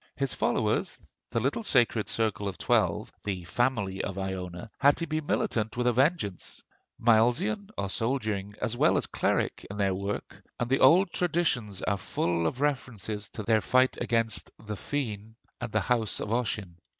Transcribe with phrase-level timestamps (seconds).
[0.17, 0.97] His followers,
[1.29, 5.85] the little sacred circle of twelve, 'the Family of Iona,' had to be militant with
[5.85, 6.63] a vengeance:
[6.99, 11.99] Milesian or soldiering as well as cleric, in their work; and the old traditions are
[11.99, 16.77] full of references to their fight against the Féinne and the house of Ossian.